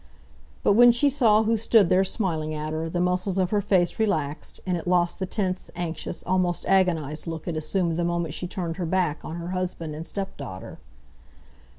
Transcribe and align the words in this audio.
But 0.63 0.73
when 0.73 0.91
she 0.91 1.11
saw 1.11 1.43
who 1.43 1.57
stood 1.57 1.89
there 1.89 2.03
smiling 2.03 2.55
at 2.55 2.73
her, 2.73 2.89
the 2.89 2.99
muscles 2.99 3.37
of 3.37 3.51
her 3.51 3.61
face 3.61 3.99
relaxed, 3.99 4.59
and 4.65 4.75
it 4.75 4.87
lost 4.87 5.19
the 5.19 5.27
tense, 5.27 5.69
anxious, 5.75 6.23
almost 6.23 6.65
agonised 6.65 7.27
look 7.27 7.47
it 7.47 7.55
assumed 7.55 7.97
the 7.97 8.03
moment 8.03 8.33
she 8.33 8.47
turned 8.47 8.77
her 8.77 8.87
back 8.87 9.23
on 9.23 9.35
her 9.35 9.49
husband 9.49 9.93
and 9.93 10.07
stepdaughter. 10.07 10.79